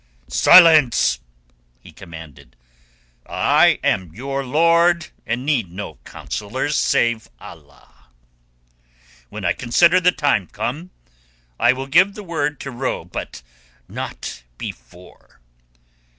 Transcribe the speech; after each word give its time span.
"Silence!" 0.29 1.19
he 1.79 1.91
commanded. 1.91 2.55
"I 3.27 3.79
am 3.83 4.15
your 4.15 4.43
lord 4.43 5.09
and 5.27 5.45
need 5.45 5.71
no 5.71 5.99
counsellors 6.05 6.75
save 6.75 7.29
Allah. 7.39 8.05
When 9.29 9.45
I 9.45 9.53
consider 9.53 9.99
the 10.01 10.11
time 10.11 10.47
come, 10.47 10.89
I 11.59 11.71
will 11.73 11.85
give 11.85 12.15
the 12.15 12.23
word 12.23 12.59
to 12.61 12.71
row, 12.71 13.05
but 13.05 13.43
not 13.87 14.41
before. 14.57 15.39